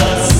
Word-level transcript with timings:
us. 0.00 0.33